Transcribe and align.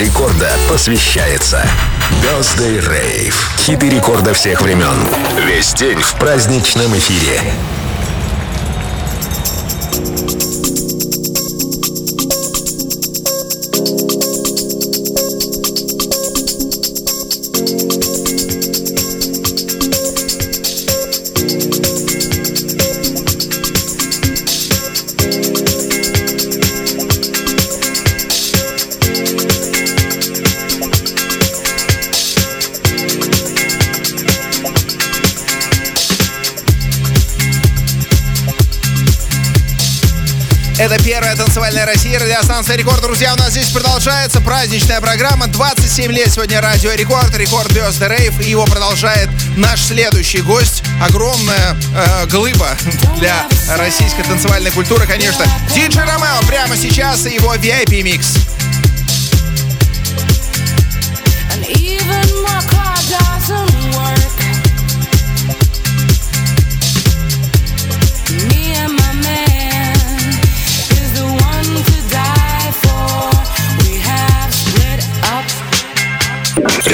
рекорда 0.00 0.50
посвящается 0.68 1.62
Birthday 2.22 2.80
Rave. 2.80 3.34
Хиты 3.58 3.88
рекорда 3.88 4.34
всех 4.34 4.60
времен. 4.60 4.96
Весь 5.46 5.72
день 5.72 5.98
в 6.00 6.14
праздничном 6.14 6.94
эфире. 6.96 7.40
Радиостанция 42.36 42.76
Рекорд. 42.76 43.00
Друзья, 43.00 43.32
у 43.32 43.38
нас 43.38 43.52
здесь 43.52 43.70
продолжается 43.70 44.42
праздничная 44.42 45.00
программа. 45.00 45.46
27 45.46 46.12
лет 46.12 46.30
сегодня 46.30 46.60
Радио 46.60 46.92
Рекорд, 46.92 47.34
Record 47.34 47.72
Birthday 47.72 48.08
Rave. 48.08 48.38
И 48.40 48.50
его 48.50 48.66
продолжает 48.66 49.30
наш 49.56 49.82
следующий 49.82 50.42
гость. 50.42 50.82
Огромная 51.00 51.74
э, 51.94 52.26
глыба 52.26 52.76
для 53.16 53.46
российской 53.78 54.22
танцевальной 54.22 54.70
культуры, 54.70 55.06
конечно. 55.06 55.46
Диджей 55.74 56.04
Ромео 56.04 56.46
прямо 56.46 56.76
сейчас 56.76 57.24
и 57.24 57.34
его 57.34 57.54
VIP 57.54 57.93
mix. 57.93 58.45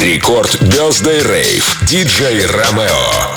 Рекорд 0.02 0.60
Birthday 0.62 1.22
Rave. 1.22 1.86
Диджей 1.86 2.44
Ромео. 2.44 3.31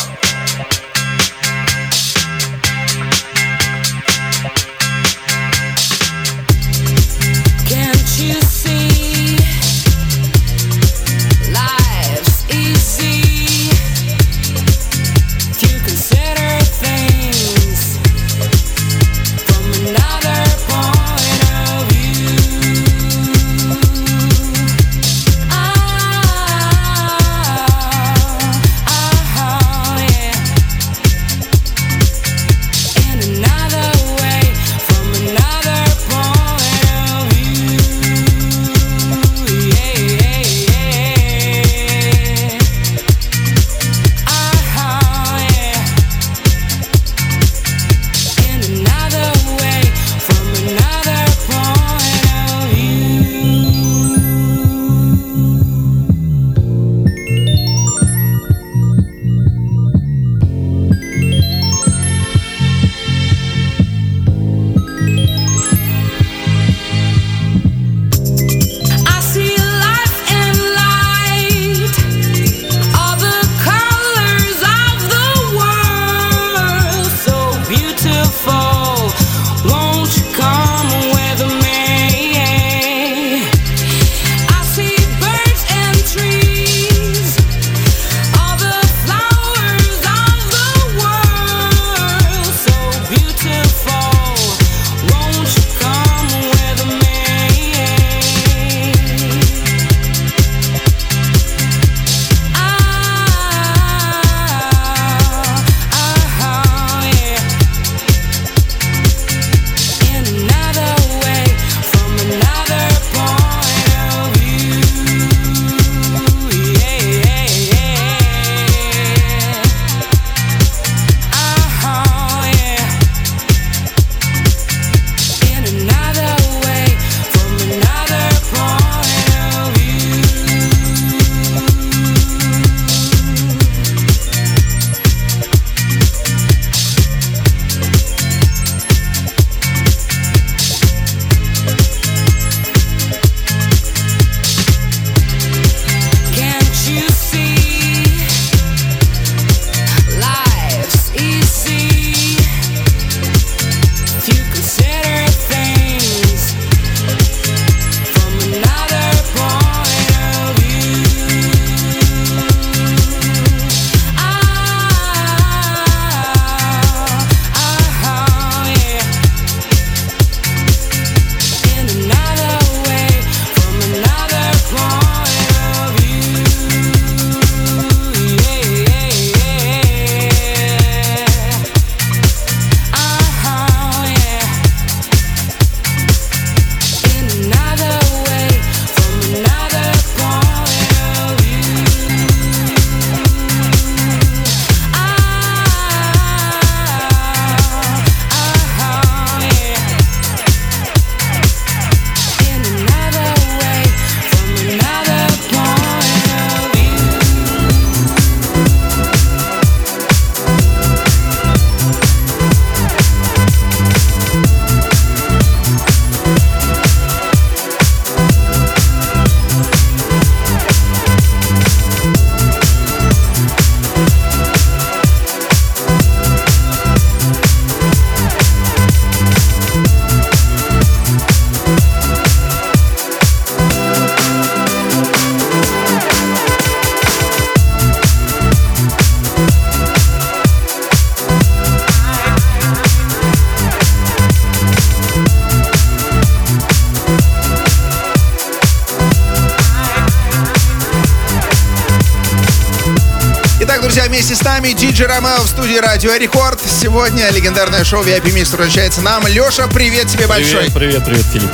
Друзья, 253.95 254.09
вместе 254.09 254.35
с 254.35 254.43
нами 254.43 254.73
Диджи 254.73 255.07
Ромео 255.07 255.41
в 255.41 255.47
студии 255.47 255.77
Радио 255.77 256.13
Рекорд. 256.15 256.59
Сегодня 256.61 257.29
легендарное 257.29 257.85
шоу 257.85 258.03
VIP 258.03 258.25
Mix 258.25 258.51
возвращается 258.51 258.96
к 258.96 258.99
нам. 259.01 259.25
Леша, 259.25 259.67
привет 259.67 260.09
тебе 260.09 260.27
большой. 260.27 260.69
Привет, 260.69 261.05
привет, 261.05 261.05
привет, 261.05 261.25
Филипп. 261.31 261.49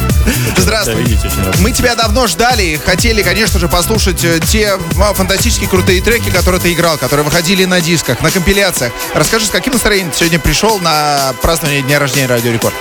Здравствуй. 0.57 1.19
Мы 1.59 1.71
тебя 1.71 1.93
давно 1.93 2.25
ждали, 2.25 2.81
хотели, 2.83 3.21
конечно 3.21 3.59
же, 3.59 3.67
послушать 3.67 4.23
э, 4.23 4.39
те 4.39 4.75
фантастические 5.13 5.69
крутые 5.69 6.01
треки, 6.01 6.31
которые 6.31 6.59
ты 6.59 6.73
играл, 6.73 6.97
которые 6.97 7.23
выходили 7.23 7.65
на 7.65 7.79
дисках, 7.79 8.21
на 8.21 8.31
компиляциях. 8.31 8.91
Расскажи, 9.13 9.45
с 9.45 9.51
каким 9.51 9.73
настроением 9.73 10.09
ты 10.09 10.17
сегодня 10.17 10.39
пришел 10.39 10.79
на 10.79 11.35
празднование 11.43 11.83
дня 11.83 11.99
рождения 11.99 12.25
Радио 12.25 12.51
Рекорд? 12.51 12.73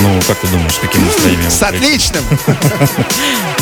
Ну, 0.00 0.20
как 0.26 0.38
ты 0.38 0.46
думаешь, 0.48 0.74
каким 0.80 1.04
настроением? 1.04 1.50
С 1.50 1.62
отличным! 1.62 2.24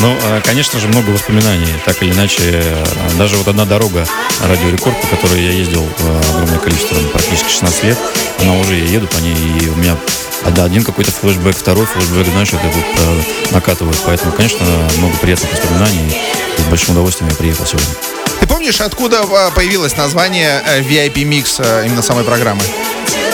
Ну, 0.01 0.15
э, 0.23 0.41
конечно 0.45 0.79
же, 0.81 0.89
много 0.89 1.11
воспоминаний. 1.11 1.73
Так 1.87 2.03
или 2.03 2.13
иначе, 2.13 2.43
э, 2.43 2.85
даже 3.17 3.37
вот 3.37 3.49
одна 3.49 3.65
дорога 3.65 4.07
Радио 4.47 4.69
Рекорд, 4.69 5.01
по 5.01 5.17
которой 5.17 5.43
я 5.43 5.51
ездил 5.51 5.83
э, 5.83 6.21
огромное 6.35 6.59
количество, 6.59 6.97
практически 7.13 7.49
16 7.49 7.85
лет, 7.85 7.99
она 8.41 8.55
уже, 8.59 8.75
я 8.75 8.85
еду 8.85 9.07
по 9.07 9.17
ней, 9.19 9.35
и 9.63 9.69
у 9.69 9.77
меня 9.77 9.97
один 10.45 10.85
какой-то 10.85 11.11
флешбэк, 11.11 11.57
второй 11.57 11.87
флешбэк, 11.87 12.27
знаешь, 12.27 12.53
это 12.53 12.67
вот 12.67 13.53
накатывает. 13.53 13.99
Поэтому, 14.05 14.33
конечно, 14.33 14.67
много 14.99 15.17
приятных 15.19 15.53
воспоминаний. 15.53 16.21
И 16.59 16.61
с 16.61 16.65
большим 16.65 16.95
удовольствием 16.95 17.31
я 17.31 17.37
приехал 17.37 17.65
сегодня. 17.65 17.95
Помнишь, 18.65 18.81
откуда 18.81 19.27
появилось 19.55 19.95
название 19.95 20.63
VIP 20.89 21.17
Mix 21.17 21.85
именно 21.85 22.01
самой 22.01 22.25
программы? 22.25 22.63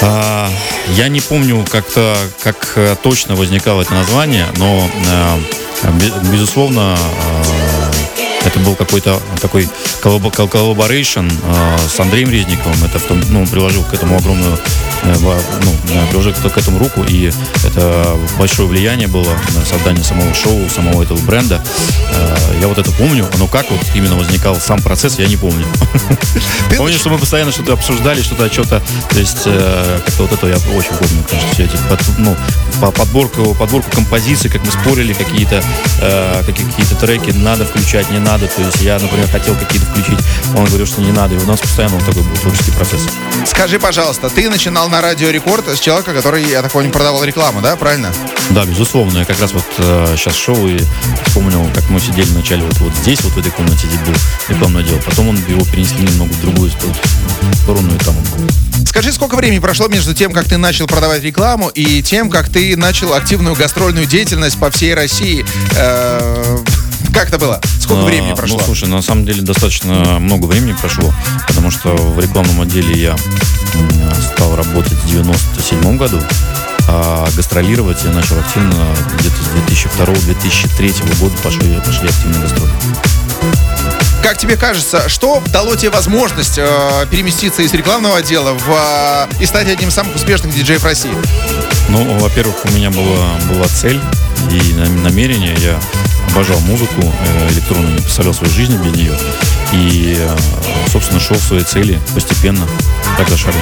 А, 0.03 0.51
я 0.97 1.07
не 1.07 1.21
помню 1.21 1.65
как-то, 1.71 2.17
как 2.43 2.73
э, 2.75 2.97
точно 3.01 3.37
возникало 3.37 3.83
это 3.83 3.95
название, 3.95 4.49
но, 4.57 4.91
э, 5.07 5.93
безусловно, 6.33 6.99
э, 6.99 7.70
это 8.45 8.59
был 8.61 8.75
какой-то 8.75 9.21
такой 9.41 9.69
collaboration 10.03 11.29
с 11.89 12.01
Андреем 12.01 12.31
Резниковым. 12.31 12.85
Это 12.85 12.99
в 12.99 13.03
том, 13.05 13.21
ну, 13.31 13.41
он 13.43 13.49
приложил 13.49 13.85
к 13.85 13.95
этому 13.95 14.17
огромную 14.17 14.59
Э, 15.03 15.15
ну, 15.63 16.07
приложил 16.11 16.33
к 16.33 16.59
этому 16.59 16.79
руку, 16.79 17.03
и 17.05 17.33
это 17.65 18.19
большое 18.39 18.69
влияние 18.69 19.09
было 19.09 19.33
на 19.55 19.65
создание 19.65 20.05
самого 20.05 20.35
шоу, 20.35 20.69
самого 20.69 21.03
этого 21.03 21.19
бренда. 21.21 21.63
Э, 22.13 22.37
я 22.61 22.69
вот 22.69 22.79
это 22.79 22.91
помню, 22.93 23.27
но 23.39 23.47
как 23.47 23.71
вот 23.71 23.81
именно 23.95 24.17
возникал 24.17 24.57
сам 24.57 24.83
процесс, 24.83 25.19
я 25.19 25.27
не 25.27 25.37
помню. 25.37 25.67
Помню, 26.77 26.97
что 26.97 27.11
мы 27.11 27.19
постоянно 27.19 27.53
что-то 27.53 27.75
обсуждали, 27.75 28.23
что-то, 28.23 28.51
что-то, 28.53 28.83
то 29.11 29.19
есть 29.19 29.43
э, 29.47 30.01
как-то 30.05 30.23
вот 30.23 30.33
это 30.33 30.47
я 30.47 30.57
очень 30.77 30.95
помню, 30.95 31.25
конечно, 31.29 31.51
все 31.53 31.65
эти, 31.65 31.77
ну, 32.19 32.37
подборку, 32.81 33.55
подборку 33.55 33.91
композиций, 33.91 34.51
как 34.51 34.65
мы 34.65 34.71
спорили, 34.71 35.13
какие-то 35.13 35.63
какие-то 36.47 36.95
треки 36.97 37.31
надо 37.31 37.65
включать, 37.65 38.11
не 38.11 38.19
надо, 38.19 38.30
то 38.39 38.63
есть 38.63 38.81
я, 38.83 38.99
например, 38.99 39.29
хотел 39.29 39.55
какие-то 39.57 39.87
включить, 39.87 40.19
он 40.57 40.65
говорил, 40.65 40.87
что 40.87 41.01
не 41.01 41.13
надо, 41.13 41.35
и 41.35 41.39
у 41.39 41.47
нас 41.47 41.61
постоянно 41.61 41.97
вот 41.97 42.07
такой 42.07 42.23
был 42.23 42.37
творческий 42.37 42.73
процесс. 42.73 43.01
Скажи, 43.47 43.79
пожалуйста, 43.79 44.29
ты 44.29 44.49
начинал 44.49 44.89
на 44.89 45.01
радио 45.01 45.31
Рекорд 45.31 45.69
с 45.69 45.81
человека, 45.81 46.13
который, 46.13 46.45
я 46.45 46.63
так 46.63 46.73
понимаю, 46.73 46.93
продавал 46.93 47.25
рекламу, 47.25 47.61
да, 47.61 47.77
правильно? 47.77 48.13
Да, 48.51 48.65
безусловно. 48.65 49.19
Я 49.19 49.25
как 49.25 49.41
раз 49.41 49.53
вот 49.53 49.65
э, 49.79 50.15
сейчас 50.17 50.35
шоу 50.35 50.67
и 50.69 50.79
вспомнил, 51.27 51.67
как 51.75 51.89
мы 51.91 52.01
сидели 52.01 52.27
вначале 52.27 52.63
вот, 52.65 52.79
вот 52.79 52.95
здесь, 52.95 53.21
вот 53.23 53.33
в 53.33 53.39
этой 53.39 53.53
комнате, 53.53 53.87
здесь 53.87 54.01
был 54.01 54.15
рекламное 54.49 54.83
дело. 54.83 54.99
Потом 55.05 55.29
он 55.29 55.37
его 55.49 55.65
перенесли 55.65 56.07
немного 56.07 56.33
в 56.33 56.41
другую 56.41 56.71
сторону, 56.71 57.95
и 57.95 57.99
там 57.99 58.17
он 58.17 58.25
был. 58.25 58.87
Скажи, 58.87 59.13
сколько 59.13 59.37
времени 59.37 59.61
прошло 59.61 59.89
между 59.89 60.15
тем, 60.15 60.33
как 60.33 60.47
ты 60.47 60.57
начал 60.57 60.87
продавать 60.87 61.23
рекламу, 61.23 61.69
и 61.69 62.03
тем, 62.03 62.29
как 62.31 62.49
ты 62.49 62.77
начал 62.77 63.15
активную 63.15 63.55
гастрольную 63.55 64.07
деятельность 64.07 64.59
по 64.59 64.71
всей 64.71 64.95
России? 64.95 65.45
Э, 65.77 66.59
как 67.13 67.29
это 67.29 67.39
было? 67.39 67.61
Сколько 67.81 68.03
а, 68.03 68.05
времени 68.05 68.35
прошло? 68.35 68.59
Ну, 68.59 68.65
слушай, 68.65 68.89
на 68.89 69.03
самом 69.03 69.25
деле 69.25 69.43
достаточно 69.43 70.19
много 70.19 70.47
времени 70.47 70.75
прошло, 70.81 71.13
потому 71.47 71.71
что 71.71 71.95
в 71.95 72.19
рекламном 72.21 72.61
отделе 72.61 73.01
я 73.01 73.17
стал 74.35 74.57
работать 74.57 74.93
в 74.93 75.07
97 75.09 75.97
году, 75.97 76.21
а 76.89 77.29
гастролировать 77.37 78.03
я 78.05 78.11
начал 78.11 78.39
активно 78.39 78.75
где-то 79.19 79.37
с 79.37 79.87
2002-2003 79.97 81.21
года 81.21 81.37
пошли, 81.43 81.77
пошли 81.85 82.09
активно 82.09 82.41
гастроли. 82.41 82.73
Как 84.23 84.37
тебе 84.37 84.57
кажется, 84.57 85.09
что 85.09 85.43
дало 85.47 85.77
тебе 85.77 85.91
возможность 85.91 86.59
э, 86.59 87.07
переместиться 87.11 87.63
из 87.63 87.73
рекламного 87.73 88.19
отдела 88.19 88.53
в, 88.53 88.69
э, 88.69 89.43
и 89.43 89.47
стать 89.47 89.67
одним 89.69 89.89
из 89.89 89.95
самых 89.95 90.15
успешных 90.15 90.55
диджеев 90.55 90.85
России? 90.85 91.11
Ну, 91.89 92.19
во-первых, 92.19 92.57
у 92.65 92.71
меня 92.73 92.91
была, 92.91 93.31
была 93.53 93.67
цель 93.69 94.01
и 94.51 94.73
намерение. 95.03 95.57
Я 95.59 95.81
обожал 96.33 96.59
музыку, 96.61 97.01
э, 97.03 97.49
электронно 97.51 97.89
не 97.89 98.01
представлял 98.01 98.35
свою 98.35 98.53
жизнь 98.53 98.77
без 98.77 98.93
нее. 98.93 99.13
И, 99.73 100.17
э, 100.19 100.37
собственно, 100.91 101.21
шел 101.21 101.37
к 101.37 101.43
своей 101.43 101.65
цели 101.65 102.01
постепенно, 102.15 102.67
так 103.17 103.29
за 103.29 103.37
шагом. 103.37 103.61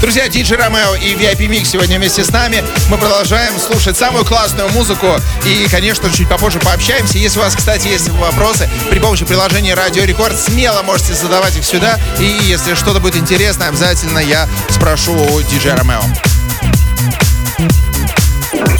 Друзья, 0.00 0.28
диджей 0.28 0.56
Ромео 0.56 0.94
и 0.96 1.14
VIP 1.14 1.48
Mix 1.48 1.64
сегодня 1.64 1.98
вместе 1.98 2.24
с 2.24 2.30
нами. 2.30 2.62
Мы 2.90 2.98
продолжаем 2.98 3.58
слушать 3.58 3.96
самую 3.96 4.24
классную 4.24 4.68
музыку 4.70 5.06
и, 5.44 5.66
конечно, 5.70 6.10
чуть 6.10 6.28
попозже 6.28 6.58
пообщаемся. 6.58 7.18
Если 7.18 7.38
у 7.38 7.42
вас, 7.42 7.54
кстати, 7.54 7.88
есть 7.88 8.08
вопросы, 8.10 8.68
при 8.90 8.98
помощи 8.98 9.24
приложения 9.24 9.74
Радио 9.74 10.04
Рекорд 10.04 10.38
смело 10.38 10.82
можете 10.82 11.14
задавать 11.14 11.56
их 11.56 11.64
сюда. 11.64 11.98
И 12.18 12.38
если 12.42 12.74
что-то 12.74 13.00
будет 13.00 13.16
интересно, 13.16 13.68
обязательно 13.68 14.18
я 14.18 14.48
спрошу 14.70 15.14
у 15.14 15.42
диджея 15.42 15.76
Ромео. 15.76 16.02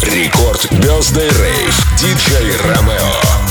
Рекорд 0.05 0.71
Бездей 0.73 1.31
Рейв. 1.31 1.87
Диджей 1.99 2.53
Ромео. 2.65 3.44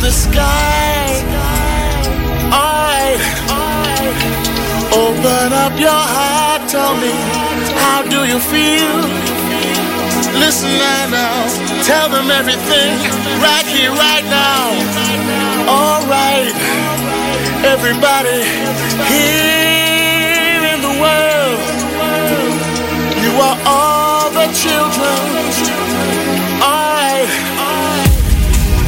the 0.00 0.10
sky. 0.10 1.20
Alright, 2.48 3.20
open 4.96 5.52
up 5.52 5.78
your 5.78 6.02
heart, 6.16 6.68
tell 6.68 6.96
me 6.96 7.12
how 7.76 8.02
do 8.02 8.24
you 8.24 8.38
feel? 8.40 8.96
Listen 10.40 10.72
right 10.80 11.10
now, 11.10 11.44
tell 11.84 12.08
them 12.08 12.30
everything 12.30 12.96
right 13.44 13.66
here, 13.66 13.92
right 13.92 14.24
now. 14.24 14.72
Alright, 15.68 16.56
everybody 17.64 18.40
here 19.12 20.64
in 20.72 20.80
the 20.80 20.94
world, 20.96 21.60
you 23.20 23.32
are 23.36 23.58
all 23.66 24.30
the 24.30 24.48
children. 24.56 25.20
Alright, 26.64 27.28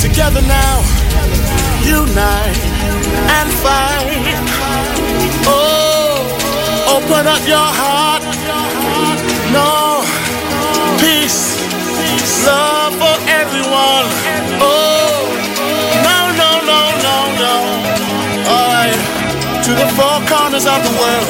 together 0.01 0.41
now 0.49 0.92
unite 2.01 2.59
and 3.37 3.49
fight. 3.65 4.37
Oh, 5.45 6.25
open 6.97 7.25
up 7.35 7.43
your 7.47 7.69
heart. 7.81 8.23
No, 9.53 10.01
peace, 11.03 11.61
love 12.49 12.95
for 12.97 13.17
everyone. 13.29 14.09
Oh, 14.65 15.21
no, 16.09 16.19
no, 16.41 16.51
no, 16.73 16.81
no, 17.07 17.17
no. 17.45 17.57
Alright, 18.55 19.01
to 19.65 19.71
the 19.81 19.89
four 19.97 20.17
corners 20.33 20.67
of 20.75 20.81
the 20.87 20.95
world. 21.03 21.29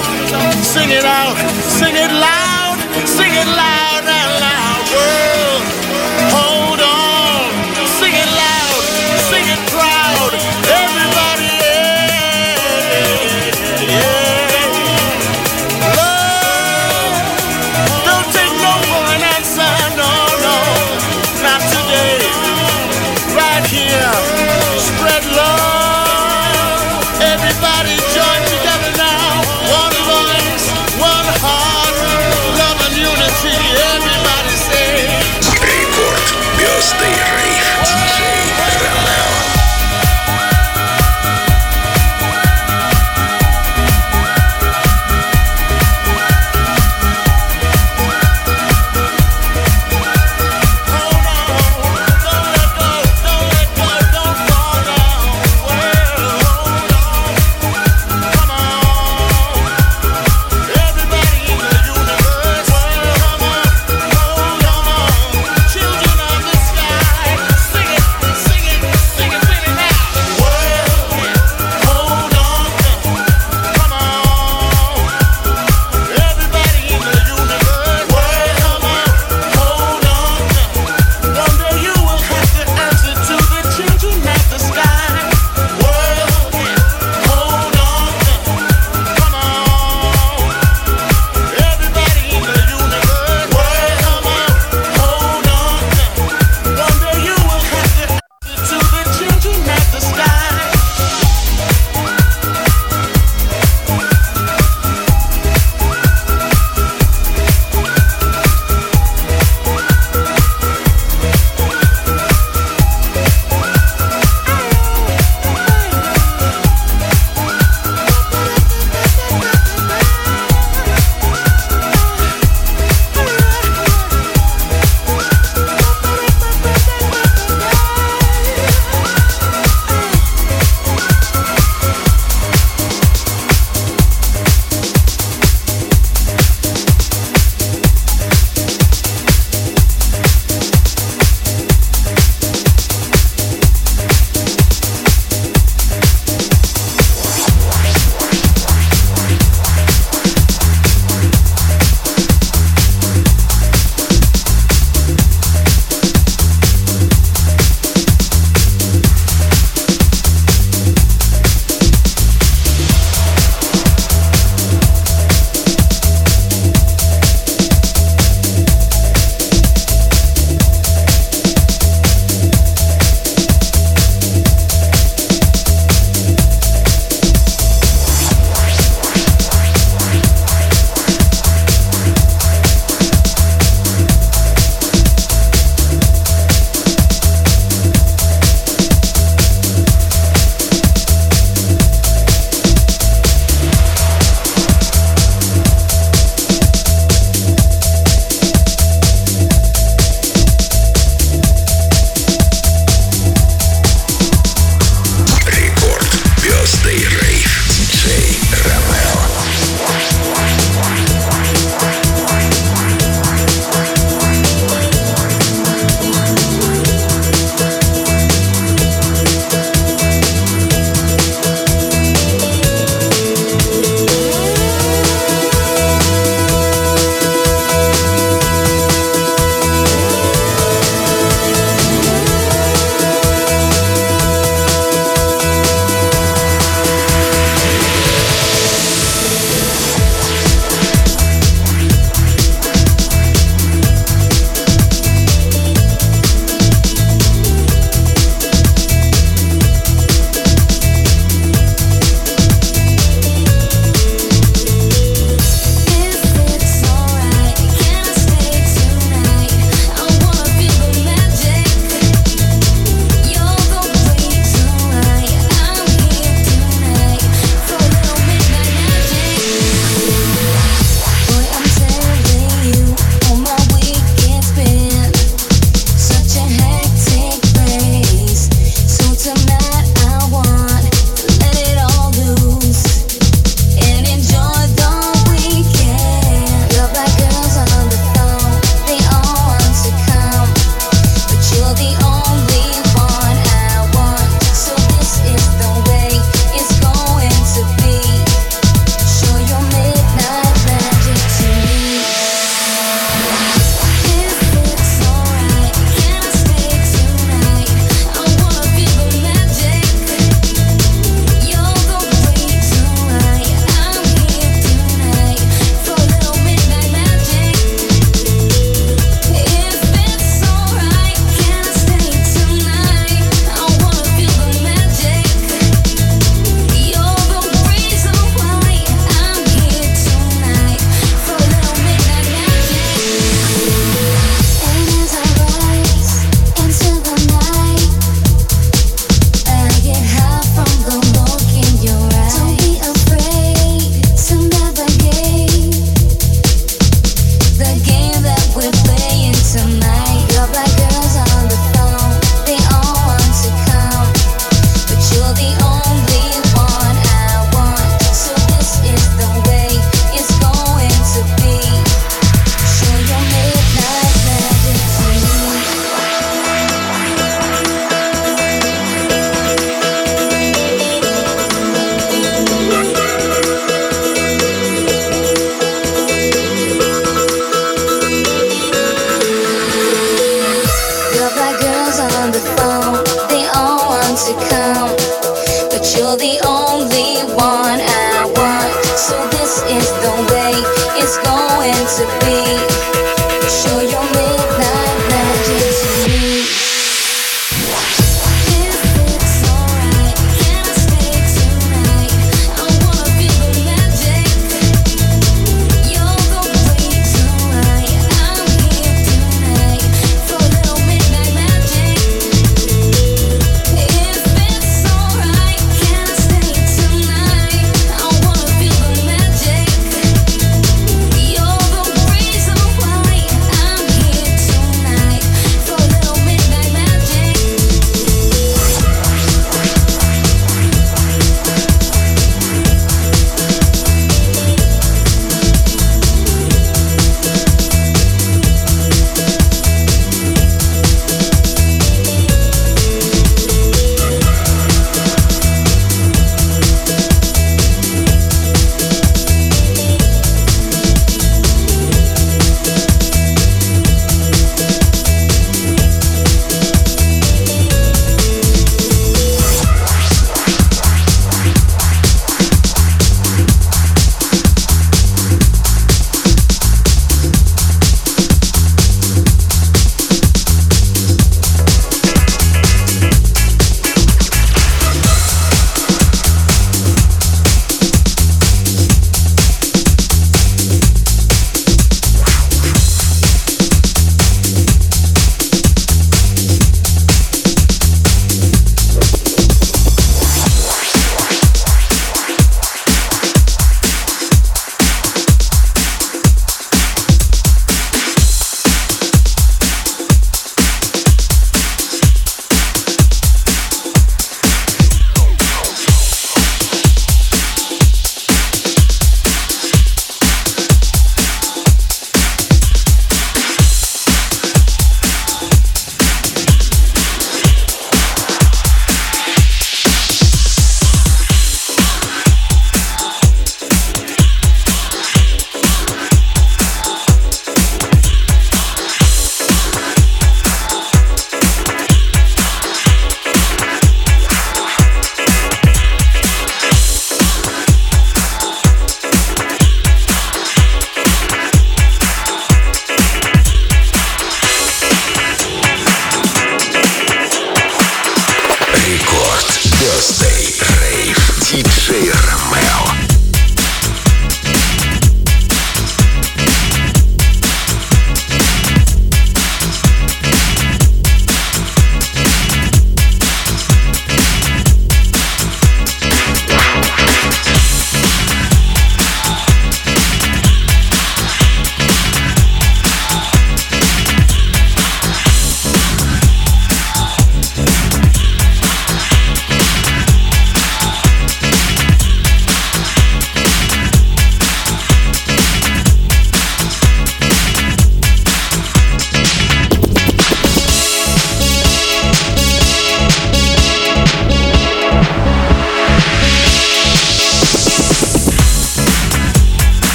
Sing 0.63 0.91
it 0.91 1.05
out, 1.05 1.35
sing 1.79 1.95
it 1.97 2.13
loud, 2.29 2.77
sing 3.07 3.33
it 3.43 3.49
loud. 3.63 3.92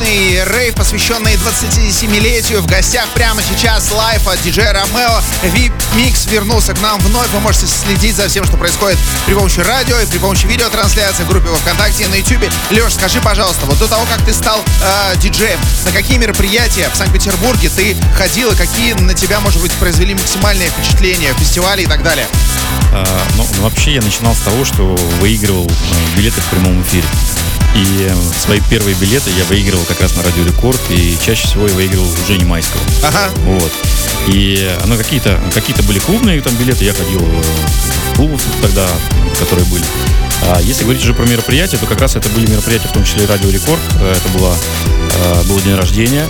Праздничный 0.00 0.44
рейв, 0.44 0.74
посвященный 0.74 1.34
27-летию. 1.34 2.62
В 2.62 2.66
гостях 2.66 3.06
прямо 3.14 3.42
сейчас 3.42 3.90
лайф 3.92 4.26
от 4.26 4.40
диджея 4.42 4.72
Ромео. 4.72 5.22
Mix 5.94 6.30
вернулся 6.30 6.74
к 6.74 6.80
нам 6.80 6.98
вновь. 7.00 7.28
Вы 7.30 7.40
можете 7.40 7.66
следить 7.66 8.16
за 8.16 8.28
всем, 8.28 8.44
что 8.44 8.56
происходит 8.56 8.98
при 9.26 9.34
помощи 9.34 9.60
радио 9.60 9.98
и 9.98 10.06
при 10.06 10.18
помощи 10.18 10.46
видеотрансляции 10.46 11.24
в 11.24 11.28
группе 11.28 11.48
Вконтакте 11.48 12.04
и 12.04 12.06
на 12.06 12.14
Ютубе. 12.14 12.50
Леш, 12.70 12.94
скажи, 12.94 13.20
пожалуйста, 13.20 13.66
вот 13.66 13.78
до 13.78 13.88
того, 13.88 14.06
как 14.06 14.24
ты 14.24 14.32
стал 14.32 14.60
э, 14.82 15.16
диджеем, 15.18 15.58
на 15.84 15.92
какие 15.92 16.18
мероприятия 16.18 16.88
в 16.92 16.96
Санкт-Петербурге 16.96 17.68
ты 17.68 17.96
ходил 18.16 18.52
и 18.52 18.56
какие 18.56 18.94
на 18.94 19.14
тебя, 19.14 19.40
может 19.40 19.60
быть, 19.60 19.72
произвели 19.72 20.14
максимальное 20.14 20.68
впечатление, 20.70 21.34
фестивали 21.34 21.82
и 21.82 21.86
так 21.86 22.02
далее? 22.02 22.26
А, 22.92 23.26
ну, 23.36 23.46
ну, 23.56 23.62
вообще 23.62 23.94
я 23.94 24.00
начинал 24.00 24.34
с 24.34 24.40
того, 24.40 24.64
что 24.64 24.94
выигрывал 25.20 25.66
э, 25.66 26.16
билеты 26.16 26.40
в 26.40 26.46
прямом 26.46 26.82
эфире. 26.82 27.04
И 27.74 28.06
э, 28.08 28.14
свои 28.38 28.60
первые 28.68 28.96
билеты 28.96 29.30
я 29.30 29.44
выигрывал 29.44 29.84
как 29.84 30.00
раз 30.00 30.16
на 30.16 30.22
Радио 30.22 30.44
Рекорд, 30.44 30.80
и 30.90 31.16
чаще 31.24 31.46
всего 31.46 31.66
я 31.66 31.74
выигрывал 31.74 32.08
у 32.08 32.26
Жени 32.26 32.44
Майского. 32.44 32.82
Ага. 33.02 33.30
Вот. 33.44 33.72
И 34.28 34.70
ну, 34.86 34.96
какие-то 34.96 35.40
какие 35.54 35.76
были 35.86 35.98
клубные 35.98 36.40
там 36.40 36.54
билеты, 36.56 36.84
я 36.84 36.92
ходил 36.92 37.20
э, 37.20 37.42
в 38.12 38.16
клубы 38.16 38.38
тогда, 38.60 38.88
которые 39.38 39.66
были. 39.66 39.84
А 40.42 40.60
если 40.62 40.84
говорить 40.84 41.02
уже 41.02 41.14
про 41.14 41.26
мероприятия, 41.26 41.76
то 41.76 41.86
как 41.86 42.00
раз 42.00 42.16
это 42.16 42.28
были 42.30 42.50
мероприятия, 42.50 42.88
в 42.88 42.92
том 42.92 43.04
числе 43.04 43.24
и 43.24 43.26
Радио 43.26 43.50
Рекорд. 43.50 43.80
Это 44.00 44.28
было, 44.36 44.54
был 45.46 45.60
день 45.60 45.74
рождения, 45.74 46.26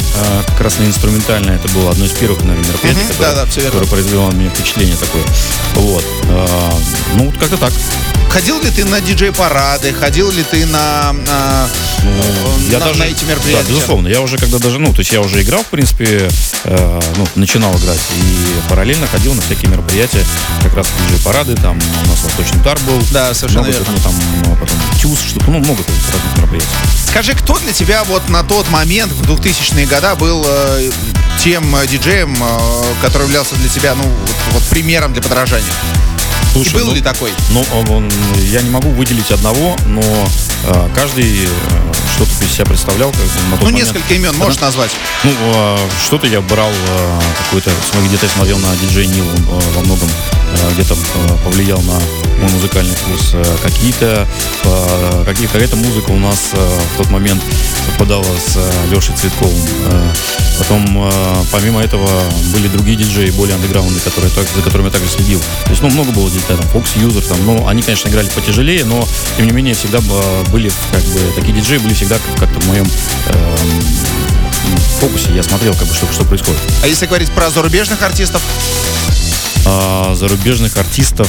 как 0.46 0.60
раз 0.60 0.78
на 0.78 0.84
инструментальное. 0.84 1.56
Это 1.56 1.68
было 1.68 1.90
одно 1.90 2.04
из 2.04 2.12
первых, 2.12 2.42
наверное, 2.42 2.68
мероприятий, 2.68 3.00
угу, 3.00 3.12
которое, 3.12 3.34
да, 3.34 3.44
да, 3.46 3.62
которое 3.62 3.86
произвело 3.86 4.30
на 4.30 4.34
меня 4.34 4.50
впечатление 4.50 4.96
такое. 4.96 5.24
Вот. 5.74 6.04
Ну, 7.14 7.26
вот 7.26 7.38
как-то 7.38 7.56
так. 7.56 7.72
Ходил 8.30 8.62
ли 8.62 8.70
ты 8.70 8.84
на 8.84 9.00
диджей-парады? 9.00 9.92
Ходил 9.92 10.30
ли 10.30 10.44
ты 10.44 10.64
на, 10.66 11.12
на, 11.12 11.68
ну, 12.04 12.12
я 12.70 12.78
на, 12.78 12.86
даже, 12.86 13.00
на 13.00 13.04
эти 13.04 13.24
мероприятия? 13.24 13.64
Да, 13.64 13.68
безусловно. 13.68 14.06
Я 14.06 14.20
уже 14.20 14.38
когда 14.38 14.58
даже, 14.58 14.78
ну, 14.78 14.92
то 14.92 15.00
есть 15.00 15.10
я 15.10 15.20
уже 15.20 15.42
играл, 15.42 15.64
в 15.64 15.66
принципе, 15.66 16.30
э, 16.62 17.00
ну, 17.16 17.26
начинал 17.34 17.76
играть. 17.76 17.98
И 18.16 18.70
параллельно 18.70 19.08
ходил 19.08 19.34
на 19.34 19.42
всякие 19.42 19.72
мероприятия, 19.72 20.24
как 20.62 20.74
раз 20.74 20.86
диджей-парады, 21.00 21.56
там 21.56 21.76
у 21.76 22.08
нас 22.08 22.22
Восточный 22.22 22.62
Тар 22.62 22.78
был. 22.86 23.02
Да, 23.10 23.34
совершенно 23.34 23.64
много, 23.64 23.78
верно. 23.78 23.94
Ну, 23.96 24.00
там, 24.00 24.14
ну, 24.44 24.56
потом 24.56 24.78
Тюз, 25.00 25.18
что-то, 25.20 25.50
ну, 25.50 25.58
много 25.58 25.82
разных 26.12 26.36
мероприятий. 26.36 26.68
Скажи, 27.08 27.34
кто 27.34 27.58
для 27.58 27.72
тебя 27.72 28.04
вот 28.04 28.28
на 28.28 28.44
тот 28.44 28.69
момент, 28.70 29.12
в 29.12 29.22
2000-е 29.22 29.86
годы, 29.86 30.14
был 30.16 30.44
э, 30.46 30.90
тем 31.38 31.74
э, 31.76 31.86
диджеем, 31.86 32.34
э, 32.42 32.94
который 33.02 33.24
являлся 33.24 33.54
для 33.56 33.68
тебя, 33.68 33.94
ну, 33.94 34.02
вот, 34.02 34.36
вот 34.52 34.62
примером 34.64 35.12
для 35.12 35.22
подражания? 35.22 35.72
Слушай, 36.52 36.74
был 36.74 36.86
ну, 36.88 36.94
ли 36.94 37.00
такой? 37.00 37.30
Ну, 37.50 37.64
он, 37.88 38.10
я 38.42 38.60
не 38.62 38.70
могу 38.70 38.90
выделить 38.90 39.30
одного, 39.30 39.76
но 39.86 40.02
э, 40.64 40.88
каждый 40.94 41.44
э, 41.44 41.48
что-то 42.16 42.44
из 42.44 42.52
себя 42.52 42.64
представлял. 42.66 43.10
Как, 43.12 43.20
на 43.20 43.56
тот 43.56 43.60
Ну, 43.60 43.64
момент. 43.66 43.94
несколько 43.94 44.14
имен 44.14 44.36
можешь 44.36 44.60
назвать? 44.60 44.90
Ну, 45.22 45.30
э, 45.32 45.76
что-то 46.04 46.26
я 46.26 46.40
брал 46.40 46.70
э, 46.70 47.20
какой-то, 47.44 47.70
где-то 48.06 48.26
я 48.26 48.32
смотрел 48.32 48.58
на 48.58 48.74
диджей 48.76 49.06
Нил, 49.06 49.24
он, 49.28 49.60
э, 49.60 49.62
во 49.76 49.80
многом 49.82 50.08
э, 50.08 50.72
где-то 50.74 50.94
э, 50.94 51.36
повлиял 51.44 51.80
на 51.82 51.92
мой 52.40 52.50
музыкальный 52.52 52.96
вкус. 52.96 53.30
Э, 53.34 53.56
какие-то, 53.62 54.26
э, 54.64 55.22
какие, 55.24 55.46
какая-то 55.46 55.76
музыка 55.76 56.10
у 56.10 56.18
нас 56.18 56.50
э, 56.52 56.78
в 56.94 56.96
тот 56.98 57.10
момент 57.10 57.40
совпадала 57.86 58.24
с 58.24 58.56
э, 58.56 58.72
Лешей 58.90 59.14
Цветковым. 59.14 59.62
Э, 59.86 60.12
потом, 60.58 60.84
э, 61.08 61.44
помимо 61.52 61.80
этого, 61.80 62.08
были 62.52 62.66
другие 62.68 62.96
диджеи, 62.96 63.30
более 63.30 63.54
андеграунды, 63.54 64.00
которые, 64.00 64.30
так- 64.32 64.48
за 64.56 64.62
которыми 64.62 64.86
я 64.88 64.92
также 64.92 65.08
следил. 65.10 65.40
То 65.64 65.70
есть, 65.70 65.80
ну, 65.82 65.88
много 65.90 66.10
было 66.12 66.28
диджеев, 66.28 66.39
там, 66.46 66.58
Fox 66.72 66.96
User, 66.96 67.26
там, 67.26 67.44
ну, 67.44 67.66
они, 67.68 67.82
конечно, 67.82 68.08
играли 68.08 68.28
потяжелее, 68.28 68.84
но, 68.84 69.06
тем 69.36 69.46
не 69.46 69.52
менее, 69.52 69.74
всегда 69.74 69.98
э, 69.98 70.44
были, 70.50 70.70
как 70.92 71.02
бы, 71.02 71.20
такие 71.34 71.54
диджеи 71.54 71.78
были 71.78 71.94
всегда 71.94 72.18
как-то 72.38 72.60
в 72.60 72.66
моем 72.66 72.84
эм, 72.84 73.82
в 74.76 75.00
фокусе, 75.00 75.34
я 75.34 75.42
смотрел, 75.42 75.74
как 75.74 75.86
бы, 75.86 75.94
что, 75.94 76.06
что 76.12 76.24
происходит. 76.24 76.58
А 76.82 76.86
если 76.86 77.06
говорить 77.06 77.30
про 77.30 77.50
зарубежных 77.50 78.02
артистов? 78.02 78.42
А, 79.66 80.14
зарубежных 80.14 80.76
артистов 80.76 81.28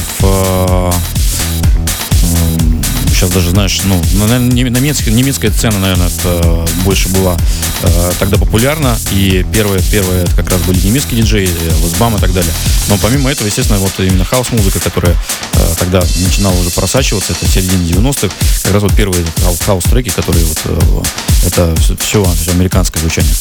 сейчас 3.22 3.34
даже, 3.34 3.50
знаешь, 3.50 3.80
ну, 3.84 4.02
наверное, 4.14 4.50
немецкая, 4.50 5.12
немецкая 5.12 5.52
сцена, 5.52 5.78
наверное, 5.78 6.08
это 6.08 6.66
больше 6.84 7.08
была 7.10 7.36
э, 7.82 8.12
тогда 8.18 8.36
популярна. 8.36 8.98
И 9.12 9.46
первые, 9.52 9.80
первые 9.80 10.24
это 10.24 10.34
как 10.34 10.50
раз 10.50 10.60
были 10.62 10.84
немецкие 10.84 11.22
диджеи, 11.22 11.48
WestBam 11.82 12.16
и 12.16 12.18
так 12.18 12.32
далее. 12.32 12.52
Но 12.88 12.98
помимо 12.98 13.30
этого, 13.30 13.46
естественно, 13.46 13.78
вот 13.78 13.92
именно 13.98 14.24
хаус-музыка, 14.24 14.80
которая 14.80 15.16
э, 15.52 15.74
тогда 15.78 16.02
начинала 16.16 16.58
уже 16.58 16.70
просачиваться, 16.70 17.32
это 17.32 17.46
середина 17.46 18.00
90-х, 18.00 18.34
как 18.64 18.72
раз 18.72 18.82
вот 18.82 18.94
первые 18.96 19.24
хаус-треки, 19.64 20.08
которые 20.08 20.44
вот 20.44 20.58
э, 20.64 21.02
это 21.46 21.74
все, 21.80 21.96
все, 21.96 22.50
американское 22.50 23.00
звучание. 23.00 23.32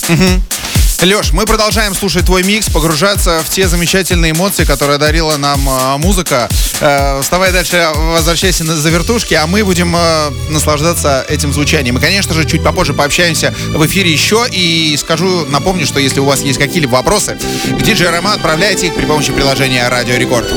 Леш, 1.04 1.32
мы 1.34 1.48
продолжаем 1.48 1.96
слушать 1.96 2.26
твой 2.26 2.44
микс, 2.44 2.70
погружаться 2.70 3.42
в 3.44 3.50
те 3.50 3.68
замечательные 3.68 4.34
эмоции, 4.34 4.66
которые 4.66 5.00
дарила 5.00 5.36
нам 5.38 5.68
э, 5.68 5.98
музыка. 5.98 6.48
Э, 6.80 7.20
вставай 7.24 7.52
дальше, 7.52 7.90
возвращайся 7.96 8.64
на, 8.64 8.76
за 8.76 8.90
вертушки, 8.92 9.34
а 9.34 9.48
мы 9.48 9.64
будем 9.64 9.96
э, 9.96 10.30
наслаждаться 10.50 11.26
этим 11.28 11.54
звучанием. 11.54 11.98
И, 11.98 12.02
конечно 12.02 12.36
же, 12.36 12.46
чуть 12.46 12.64
попозже 12.64 12.94
пообщаемся 12.94 13.52
в 13.70 13.84
эфире 13.88 14.12
еще. 14.12 14.46
И 14.52 14.96
скажу, 14.98 15.46
напомню, 15.48 15.88
что 15.88 16.00
если 16.00 16.20
у 16.20 16.26
вас 16.26 16.42
есть 16.42 16.60
какие-либо 16.60 16.92
вопросы 16.92 17.36
к 17.80 17.82
диджею 17.82 18.12
Рома, 18.12 18.34
отправляйте 18.34 18.88
их 18.88 18.96
при 18.96 19.06
помощи 19.06 19.32
приложения 19.32 19.90
Радио 19.90 20.18
Рекорд. 20.18 20.54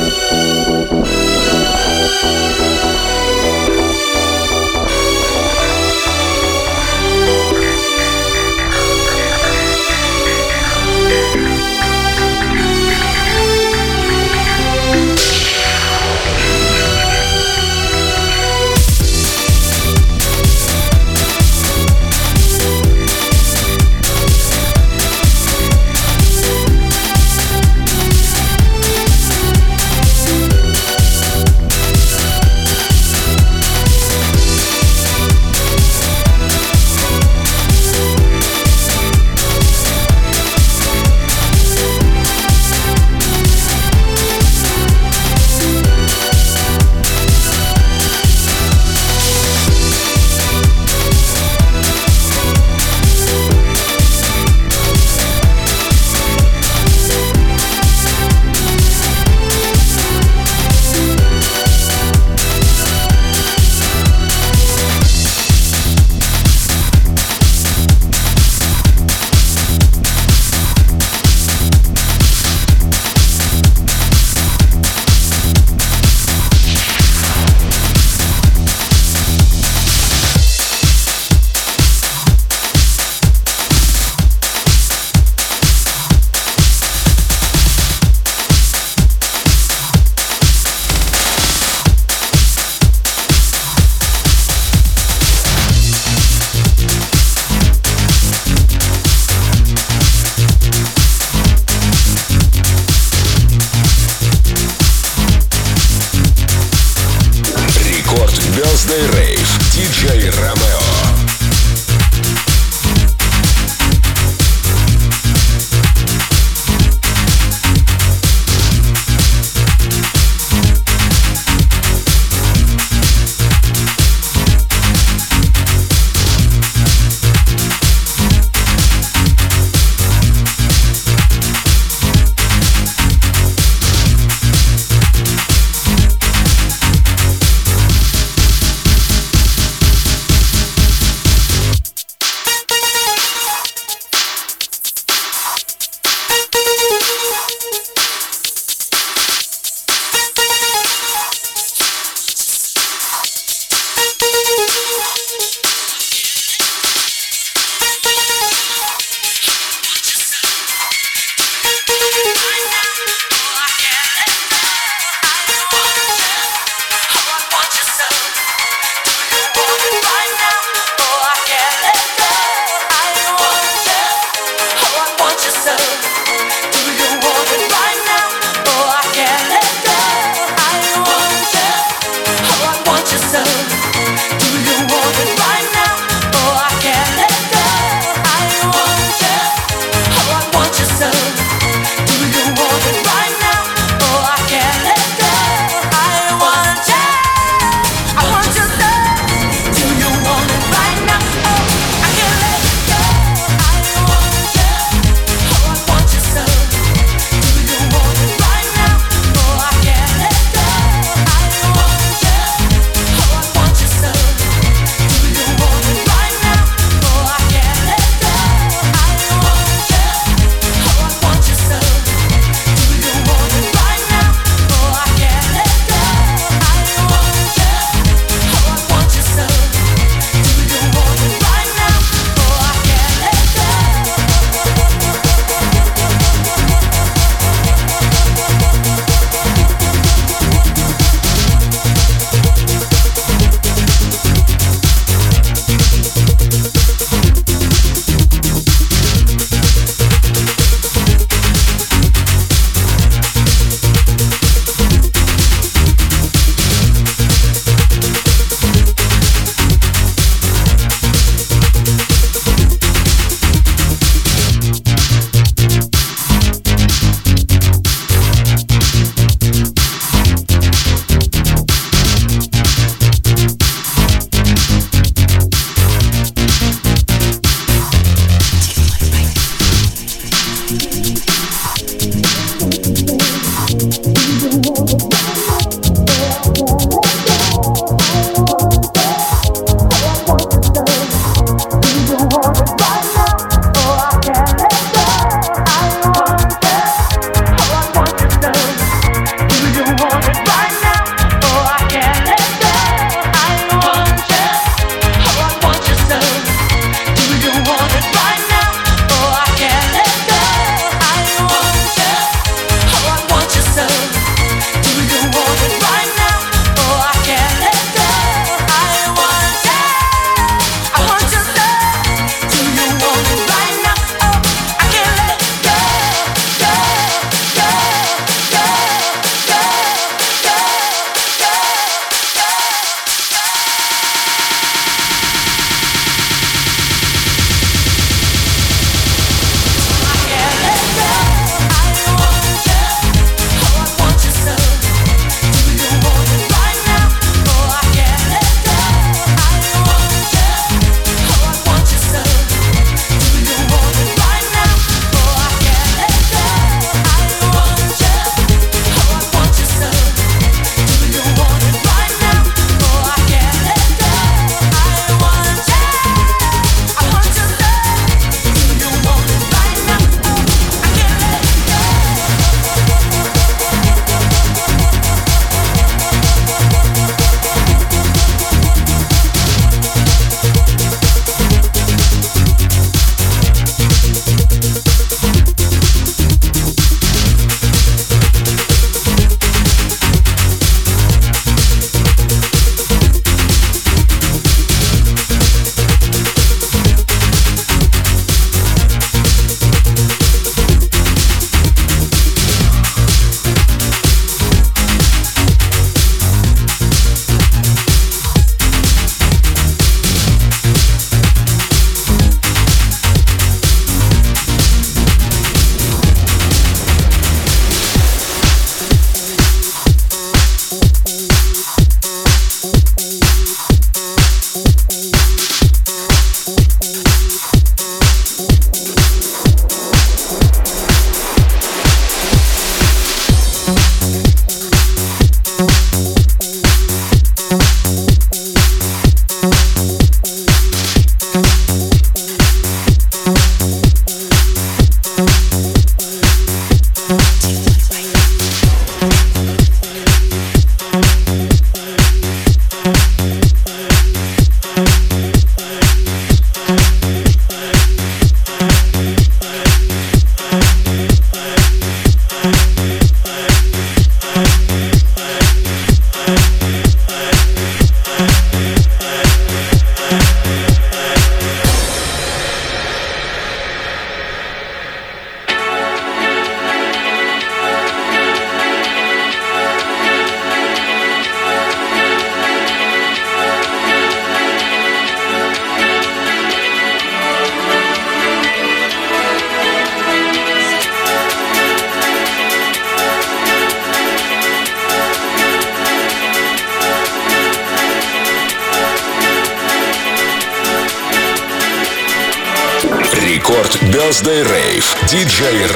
Рейв. 505.40 505.73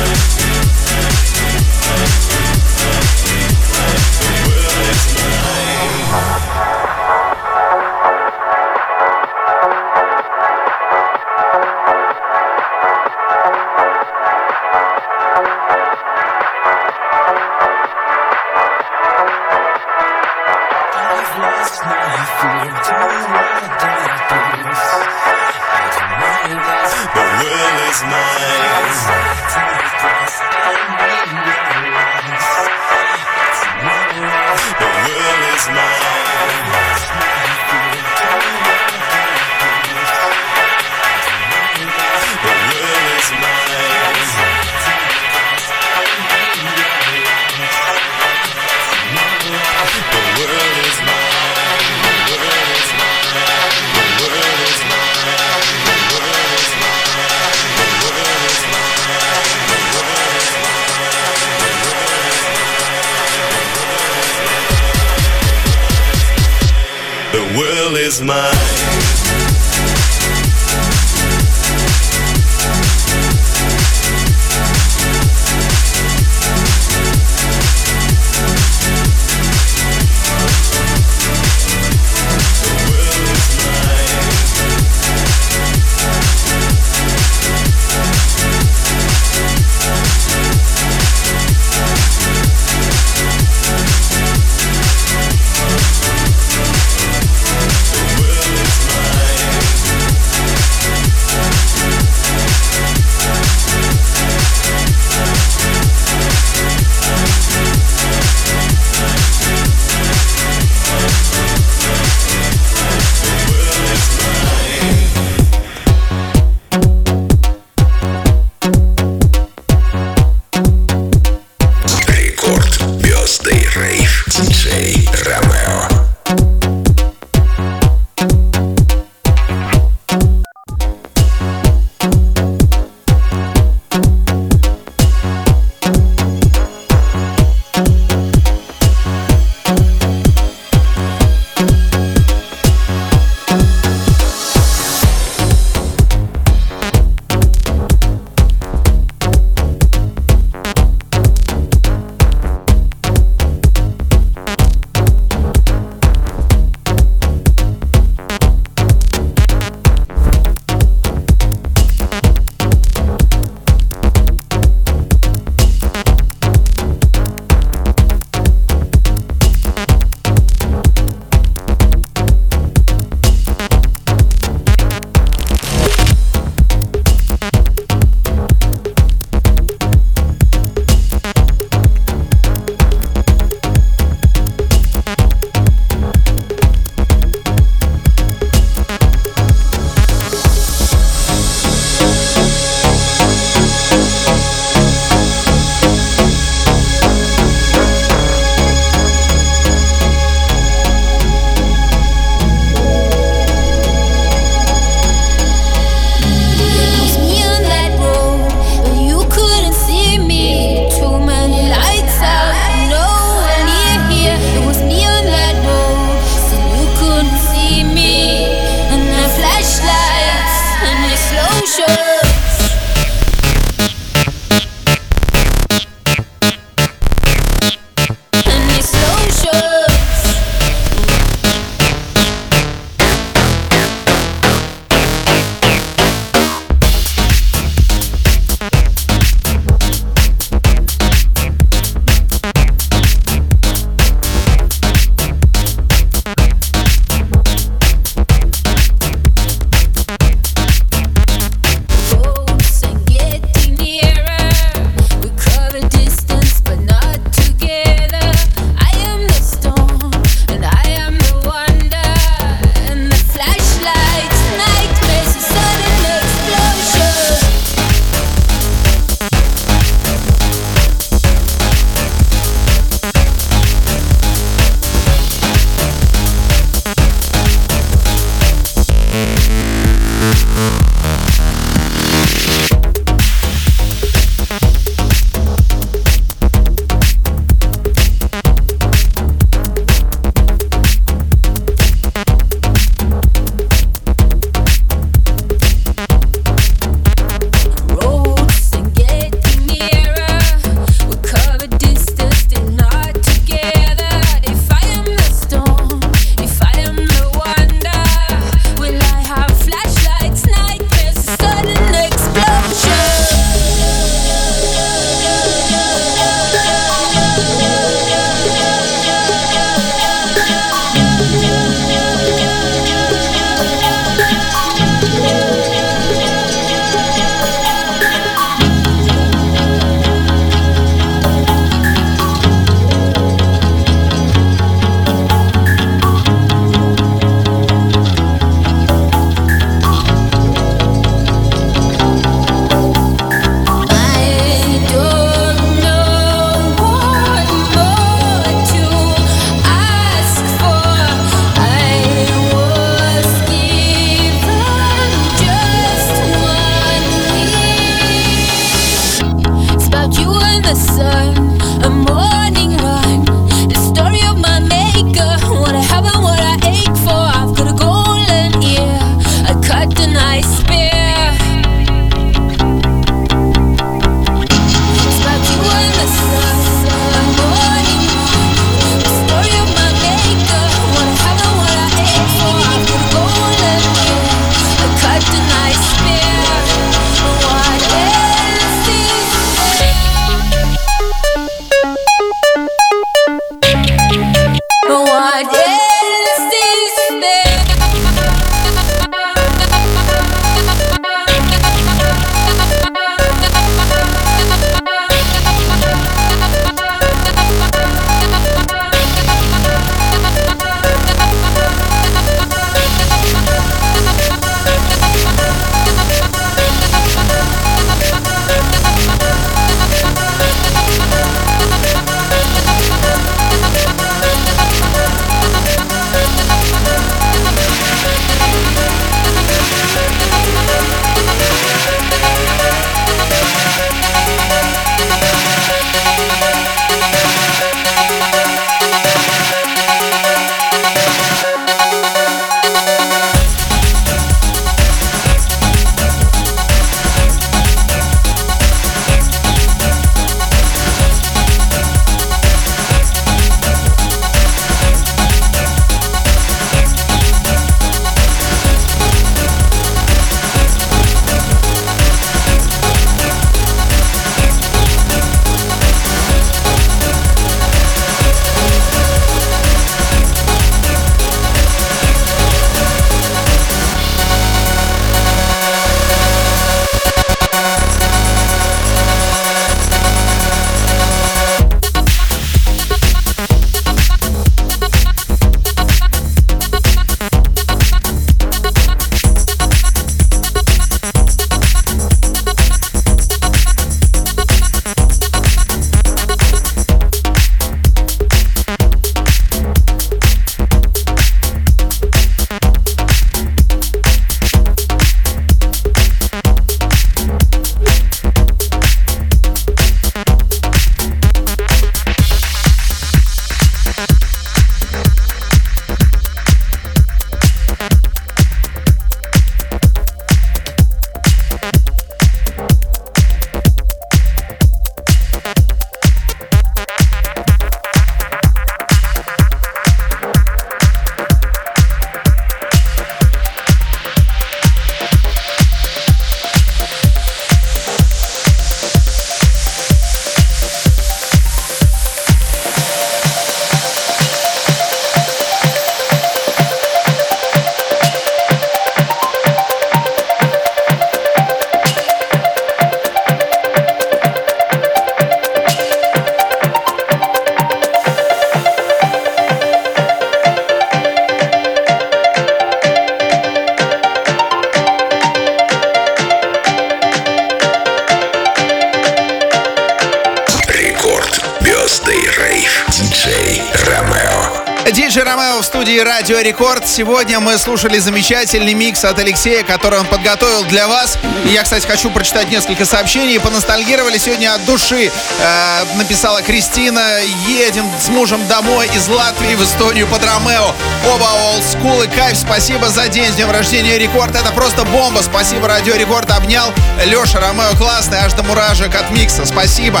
Сегодня 576.92 577.40
мы 577.40 577.56
слушали 577.56 577.98
замечательный 577.98 578.74
микс 578.74 579.02
от 579.02 579.18
Алексея, 579.18 579.62
который 579.62 579.98
он 579.98 580.06
подготовил 580.06 580.64
для 580.64 580.86
вас. 580.88 581.16
И 581.46 581.48
я, 581.48 581.62
кстати, 581.62 581.86
хочу 581.86 582.10
прочитать 582.10 582.50
несколько 582.50 582.84
сообщений. 582.84 583.40
Поностальгировали 583.40 584.18
сегодня 584.18 584.52
от 584.52 584.62
души. 584.66 585.10
Э, 585.40 585.84
написала 585.96 586.42
Кристина. 586.42 587.20
Едем 587.48 587.90
с 587.98 588.10
мужем 588.10 588.46
домой 588.46 588.90
из 588.94 589.08
Латвии 589.08 589.54
в 589.54 589.64
Эстонию 589.64 590.06
под 590.06 590.22
Ромео. 590.22 590.74
Оба 591.14 591.28
олдскул 591.54 592.02
и 592.02 592.08
кайф. 592.08 592.36
Спасибо 592.36 592.90
за 592.90 593.08
день 593.08 593.32
с 593.32 593.36
днем 593.36 593.50
рождения 593.50 593.96
Рекорд. 593.96 594.36
Это 594.36 594.52
просто 594.52 594.84
бомба. 594.84 595.22
Спасибо, 595.22 595.68
Радио 595.68 595.94
Рекорд. 595.94 596.30
Обнял. 596.30 596.74
Леша 597.06 597.40
Ромео 597.40 597.74
классный, 597.78 598.18
аж 598.18 598.34
до 598.34 598.42
мурашек 598.42 598.94
от 598.94 599.10
микса. 599.12 599.46
Спасибо. 599.46 600.00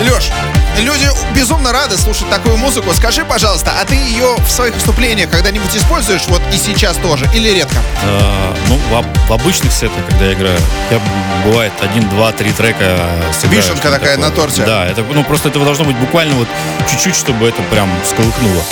Леш, 0.00 0.30
люди 0.78 1.08
безумно 1.34 1.72
рады 1.72 1.96
слушать 1.96 2.28
такую 2.30 2.56
музыку. 2.56 2.92
Скажи, 2.94 3.24
пожалуйста, 3.24 3.72
а 3.80 3.84
ты 3.84 3.94
ее 3.94 4.36
в 4.38 4.50
своих 4.50 4.74
выступлениях 4.74 5.30
когда-нибудь 5.30 5.74
используешь, 5.74 6.22
вот 6.28 6.42
и 6.52 6.56
сейчас 6.56 6.96
тоже, 6.96 7.28
или 7.34 7.48
редко? 7.50 7.76
Э, 8.02 8.54
ну, 8.68 8.76
в, 8.76 9.28
в 9.28 9.32
обычных 9.32 9.72
сетах, 9.72 10.04
когда 10.08 10.26
я 10.26 10.32
играю, 10.34 10.58
я 10.90 11.00
бывает 11.44 11.72
один, 11.80 12.08
два, 12.10 12.32
три 12.32 12.52
трека 12.52 12.98
сыграю. 13.32 13.62
Вишенка 13.62 13.90
такая 13.90 14.16
такое. 14.16 14.30
на 14.30 14.30
торте. 14.30 14.62
Да, 14.64 14.86
это, 14.86 15.02
ну, 15.02 15.24
просто 15.24 15.48
этого 15.48 15.64
должно 15.64 15.84
быть 15.84 15.96
буквально 15.96 16.34
вот 16.34 16.48
чуть-чуть, 16.90 17.16
чтобы 17.16 17.48
это 17.48 17.62
прям 17.62 17.90
сколыхнуло. 18.04 18.62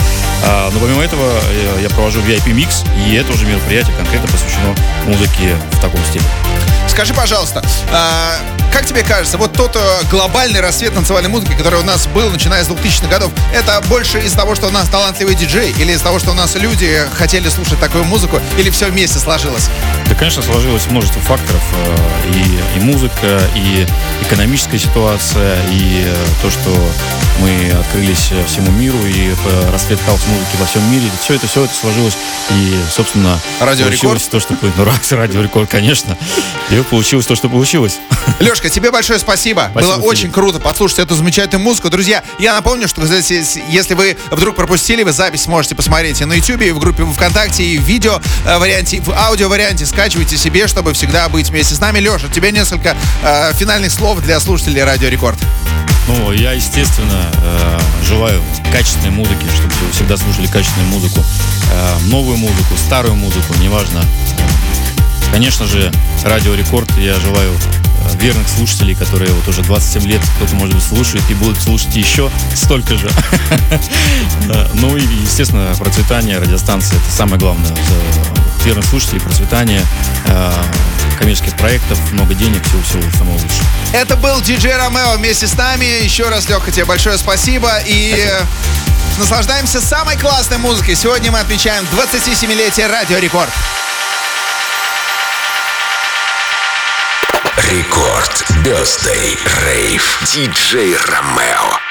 А, 0.44 0.70
но 0.70 0.80
помимо 0.80 1.03
этого 1.03 1.32
я, 1.76 1.82
я 1.82 1.90
провожу 1.90 2.20
VIP-микс, 2.20 2.84
и 3.07 3.14
это 3.14 3.32
уже 3.32 3.46
мероприятие 3.46 3.94
конкретно 3.96 4.28
посвящено 4.28 4.74
музыке 5.07 5.57
в 5.72 5.80
таком 5.80 6.01
стиле. 6.05 6.24
Скажи, 6.88 7.14
пожалуйста, 7.14 7.62
а, 7.92 8.36
как 8.72 8.86
тебе 8.86 9.02
кажется, 9.02 9.38
вот 9.38 9.52
тот 9.52 9.76
э, 9.76 9.80
глобальный 10.10 10.60
рассвет 10.60 10.94
танцевальной 10.94 11.30
музыки, 11.30 11.52
который 11.56 11.80
у 11.80 11.84
нас 11.84 12.06
был, 12.06 12.30
начиная 12.30 12.62
с 12.64 12.68
2000-х 12.68 13.08
годов, 13.08 13.32
это 13.54 13.80
больше 13.88 14.18
из 14.20 14.32
того, 14.32 14.54
что 14.54 14.66
у 14.66 14.70
нас 14.70 14.88
талантливый 14.88 15.34
диджей, 15.34 15.72
или 15.72 15.92
из 15.92 16.00
того, 16.00 16.18
что 16.18 16.30
у 16.30 16.34
нас 16.34 16.54
люди 16.54 17.02
хотели 17.14 17.48
слушать 17.48 17.80
такую 17.80 18.04
музыку, 18.04 18.40
или 18.58 18.70
все 18.70 18.86
вместе 18.86 19.18
сложилось? 19.18 19.68
Да, 20.08 20.14
конечно, 20.14 20.42
сложилось 20.42 20.86
множество 20.86 21.20
факторов. 21.22 21.62
э, 21.86 21.96
И, 22.34 22.78
и 22.78 22.80
музыка, 22.80 23.40
и 23.54 23.86
экономическая 24.22 24.78
ситуация, 24.78 25.56
и 25.70 26.04
э, 26.06 26.14
то, 26.42 26.50
что 26.50 26.70
мы 27.41 27.70
открылись 27.72 28.30
всему 28.47 28.70
миру, 28.72 28.99
и 29.07 29.32
расцвет 29.72 29.99
хаус-музыки 30.05 30.57
во 30.59 30.66
всем 30.66 30.91
мире. 30.91 31.09
Все 31.22 31.34
это, 31.34 31.47
все 31.47 31.64
это 31.64 31.74
сложилось. 31.74 32.14
И, 32.51 32.76
собственно, 32.91 33.39
Радио 33.61 33.84
получилось 33.86 34.22
Рекорд? 34.28 34.30
то, 34.30 34.41
что... 34.41 34.72
Ну, 34.76 34.84
раз, 34.84 35.12
радио 35.12 35.43
рекорд, 35.43 35.68
конечно. 35.70 36.16
И 36.70 36.76
получилось 36.82 37.26
то, 37.26 37.34
что 37.34 37.49
получилось. 37.49 37.99
Лешка, 38.41 38.68
тебе 38.70 38.91
большое 38.91 39.18
спасибо. 39.18 39.68
Спасибо, 39.70 39.93
Было 39.93 39.95
Филипп. 39.97 40.09
очень 40.11 40.30
круто 40.30 40.59
послушать 40.61 41.01
эту 41.01 41.14
замечательную 41.14 41.64
музыку. 41.64 41.91
Друзья, 41.91 42.22
я 42.39 42.55
напомню, 42.55 42.89
что 42.89 43.03
если, 43.03 43.62
если 43.70 43.95
вы 43.95 44.16
вдруг 44.30 44.57
пропустили, 44.57 45.03
вы 45.03 45.12
запись 45.12 45.47
можете 45.47 45.74
посмотреть 45.74 46.20
и 46.20 46.24
на 46.24 46.34
YouTube, 46.34 46.62
и 46.62 46.70
в 46.72 46.78
группе 46.78 47.05
ВКонтакте, 47.05 47.62
и 47.62 47.78
в 47.78 47.82
видео 47.82 48.20
э, 48.45 48.59
варианте, 48.59 48.97
и 48.97 49.01
в 49.01 49.11
аудио 49.11 49.49
варианте. 49.49 49.86
Скачивайте 49.86 50.36
себе, 50.36 50.66
чтобы 50.66 50.93
всегда 50.93 51.28
быть 51.28 51.49
вместе 51.51 51.74
с 51.74 51.80
нами. 51.80 51.99
Леша, 52.01 52.28
тебе 52.28 52.53
несколько 52.53 52.97
э, 53.22 53.53
финальных 53.55 53.93
слов 53.93 54.20
для 54.20 54.41
слушателей 54.41 54.82
Радио 54.82 55.09
Рекорд. 55.09 55.39
Ну, 56.09 56.32
я, 56.32 56.53
естественно, 56.53 57.27
э, 57.32 57.78
желаю 58.06 58.40
качественной 58.72 59.10
музыки, 59.10 59.44
чтобы 59.56 59.74
вы 59.84 59.92
всегда 59.92 60.16
слушали 60.16 60.46
качественную 60.46 60.90
музыку. 60.90 61.24
Э, 61.72 61.98
новую 62.06 62.36
музыку, 62.36 62.74
старую 62.76 63.14
музыку, 63.14 63.54
неважно. 63.60 64.02
Конечно 65.32 65.66
же, 65.66 65.92
Радио 66.24 66.54
Рекорд 66.54 66.90
я 66.98 67.14
желаю 67.20 67.52
э, 67.52 68.16
верных 68.18 68.48
слушателей, 68.48 68.94
которые 68.94 69.30
вот 69.32 69.46
уже 69.48 69.62
27 69.62 70.02
лет 70.08 70.22
кто-то, 70.36 70.54
может 70.54 70.74
быть, 70.74 70.84
слушает 70.84 71.24
и 71.30 71.34
будут 71.34 71.60
слушать 71.60 71.94
еще 71.96 72.30
столько 72.54 72.96
же. 72.96 73.10
Ну 74.74 74.96
и, 74.96 75.02
естественно, 75.02 75.74
процветание 75.78 76.38
радиостанции– 76.38 76.96
это 76.96 77.10
самое 77.14 77.38
главное. 77.38 77.70
Верных 78.68 78.84
слушателей, 78.84 79.22
процветание 79.22 79.82
э, 80.26 80.52
коммерческих 81.18 81.56
проектов, 81.56 81.98
много 82.12 82.34
денег, 82.34 82.62
всего-всего 82.66 83.00
самого 83.16 83.32
лучшего. 83.32 83.64
Это 83.94 84.14
был 84.14 84.42
диджей 84.42 84.76
Ромео 84.76 85.16
вместе 85.16 85.46
с 85.46 85.56
нами. 85.56 85.86
Еще 86.04 86.28
раз, 86.28 86.50
Леха, 86.50 86.70
тебе 86.70 86.84
большое 86.84 87.16
спасибо. 87.16 87.78
И 87.86 88.14
э, 88.14 88.44
наслаждаемся 89.18 89.80
самой 89.80 90.18
классной 90.18 90.58
музыкой. 90.58 90.96
Сегодня 90.96 91.32
мы 91.32 91.38
отмечаем 91.38 91.86
27-летие 91.92 92.88
Радио 92.88 93.16
Рекорд. 93.16 93.48
Рекорд. 97.70 98.44
Бездей. 98.62 99.38
Рейв. 99.64 100.20
Диджей 100.30 100.94
Ромео. 100.94 101.88